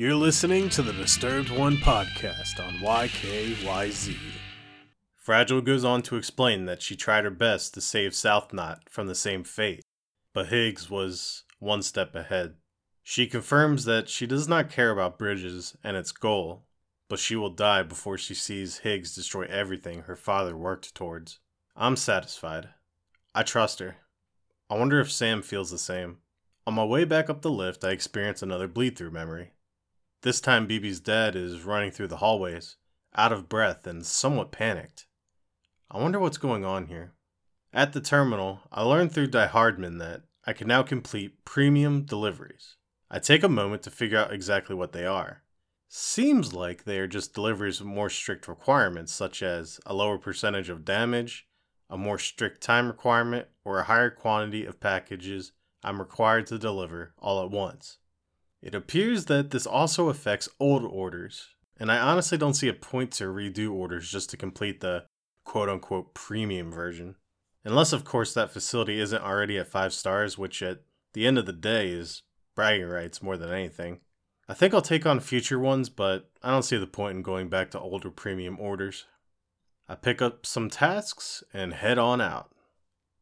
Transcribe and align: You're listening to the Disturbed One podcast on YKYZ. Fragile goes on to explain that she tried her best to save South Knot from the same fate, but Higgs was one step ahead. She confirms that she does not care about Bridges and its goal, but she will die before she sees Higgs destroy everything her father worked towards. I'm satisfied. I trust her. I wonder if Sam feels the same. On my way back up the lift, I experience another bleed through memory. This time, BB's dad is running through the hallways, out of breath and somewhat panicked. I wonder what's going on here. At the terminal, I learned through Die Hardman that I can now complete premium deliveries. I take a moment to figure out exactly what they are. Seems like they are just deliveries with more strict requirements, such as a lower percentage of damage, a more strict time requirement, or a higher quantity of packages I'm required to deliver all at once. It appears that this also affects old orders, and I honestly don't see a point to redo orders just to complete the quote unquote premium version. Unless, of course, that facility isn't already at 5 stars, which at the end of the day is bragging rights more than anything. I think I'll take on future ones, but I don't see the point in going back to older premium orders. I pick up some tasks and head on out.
You're 0.00 0.14
listening 0.14 0.70
to 0.70 0.80
the 0.80 0.94
Disturbed 0.94 1.50
One 1.50 1.76
podcast 1.76 2.58
on 2.58 2.72
YKYZ. 2.76 4.16
Fragile 5.14 5.60
goes 5.60 5.84
on 5.84 6.00
to 6.04 6.16
explain 6.16 6.64
that 6.64 6.80
she 6.80 6.96
tried 6.96 7.24
her 7.24 7.30
best 7.30 7.74
to 7.74 7.82
save 7.82 8.14
South 8.14 8.54
Knot 8.54 8.88
from 8.88 9.08
the 9.08 9.14
same 9.14 9.44
fate, 9.44 9.84
but 10.32 10.46
Higgs 10.46 10.88
was 10.88 11.44
one 11.58 11.82
step 11.82 12.14
ahead. 12.14 12.54
She 13.02 13.26
confirms 13.26 13.84
that 13.84 14.08
she 14.08 14.26
does 14.26 14.48
not 14.48 14.70
care 14.70 14.90
about 14.90 15.18
Bridges 15.18 15.76
and 15.84 15.98
its 15.98 16.12
goal, 16.12 16.64
but 17.10 17.18
she 17.18 17.36
will 17.36 17.50
die 17.50 17.82
before 17.82 18.16
she 18.16 18.32
sees 18.32 18.78
Higgs 18.78 19.14
destroy 19.14 19.44
everything 19.50 20.04
her 20.04 20.16
father 20.16 20.56
worked 20.56 20.94
towards. 20.94 21.40
I'm 21.76 21.96
satisfied. 21.96 22.70
I 23.34 23.42
trust 23.42 23.80
her. 23.80 23.96
I 24.70 24.78
wonder 24.78 24.98
if 24.98 25.12
Sam 25.12 25.42
feels 25.42 25.70
the 25.70 25.78
same. 25.78 26.20
On 26.66 26.72
my 26.72 26.84
way 26.84 27.04
back 27.04 27.28
up 27.28 27.42
the 27.42 27.50
lift, 27.50 27.84
I 27.84 27.90
experience 27.90 28.40
another 28.40 28.66
bleed 28.66 28.96
through 28.96 29.10
memory. 29.10 29.52
This 30.22 30.42
time, 30.42 30.68
BB's 30.68 31.00
dad 31.00 31.34
is 31.34 31.62
running 31.62 31.90
through 31.90 32.08
the 32.08 32.18
hallways, 32.18 32.76
out 33.16 33.32
of 33.32 33.48
breath 33.48 33.86
and 33.86 34.04
somewhat 34.04 34.52
panicked. 34.52 35.06
I 35.90 35.98
wonder 35.98 36.18
what's 36.18 36.36
going 36.36 36.62
on 36.62 36.88
here. 36.88 37.14
At 37.72 37.94
the 37.94 38.02
terminal, 38.02 38.60
I 38.70 38.82
learned 38.82 39.12
through 39.12 39.28
Die 39.28 39.46
Hardman 39.46 39.96
that 39.96 40.24
I 40.44 40.52
can 40.52 40.68
now 40.68 40.82
complete 40.82 41.46
premium 41.46 42.02
deliveries. 42.02 42.76
I 43.10 43.18
take 43.18 43.42
a 43.42 43.48
moment 43.48 43.82
to 43.84 43.90
figure 43.90 44.18
out 44.18 44.30
exactly 44.32 44.76
what 44.76 44.92
they 44.92 45.06
are. 45.06 45.42
Seems 45.88 46.52
like 46.52 46.84
they 46.84 46.98
are 46.98 47.06
just 47.06 47.32
deliveries 47.32 47.80
with 47.80 47.88
more 47.88 48.10
strict 48.10 48.46
requirements, 48.46 49.14
such 49.14 49.42
as 49.42 49.80
a 49.86 49.94
lower 49.94 50.18
percentage 50.18 50.68
of 50.68 50.84
damage, 50.84 51.48
a 51.88 51.96
more 51.96 52.18
strict 52.18 52.60
time 52.60 52.88
requirement, 52.88 53.48
or 53.64 53.78
a 53.78 53.84
higher 53.84 54.10
quantity 54.10 54.66
of 54.66 54.80
packages 54.80 55.52
I'm 55.82 55.98
required 55.98 56.46
to 56.48 56.58
deliver 56.58 57.14
all 57.18 57.42
at 57.42 57.50
once. 57.50 57.96
It 58.62 58.74
appears 58.74 59.24
that 59.26 59.50
this 59.50 59.66
also 59.66 60.08
affects 60.08 60.48
old 60.58 60.84
orders, 60.84 61.48
and 61.78 61.90
I 61.90 61.98
honestly 61.98 62.36
don't 62.36 62.54
see 62.54 62.68
a 62.68 62.74
point 62.74 63.12
to 63.12 63.24
redo 63.24 63.72
orders 63.72 64.10
just 64.10 64.28
to 64.30 64.36
complete 64.36 64.80
the 64.80 65.06
quote 65.44 65.68
unquote 65.68 66.14
premium 66.14 66.70
version. 66.70 67.16
Unless, 67.64 67.92
of 67.92 68.04
course, 68.04 68.34
that 68.34 68.52
facility 68.52 69.00
isn't 69.00 69.22
already 69.22 69.58
at 69.58 69.68
5 69.68 69.92
stars, 69.92 70.38
which 70.38 70.62
at 70.62 70.82
the 71.12 71.26
end 71.26 71.38
of 71.38 71.46
the 71.46 71.52
day 71.52 71.88
is 71.88 72.22
bragging 72.54 72.86
rights 72.86 73.22
more 73.22 73.36
than 73.36 73.50
anything. 73.50 74.00
I 74.48 74.54
think 74.54 74.74
I'll 74.74 74.82
take 74.82 75.06
on 75.06 75.20
future 75.20 75.58
ones, 75.58 75.88
but 75.88 76.30
I 76.42 76.50
don't 76.50 76.62
see 76.62 76.76
the 76.76 76.86
point 76.86 77.16
in 77.16 77.22
going 77.22 77.48
back 77.48 77.70
to 77.70 77.80
older 77.80 78.10
premium 78.10 78.58
orders. 78.58 79.06
I 79.88 79.94
pick 79.94 80.20
up 80.20 80.44
some 80.44 80.68
tasks 80.68 81.42
and 81.52 81.74
head 81.74 81.98
on 81.98 82.20
out. 82.20 82.52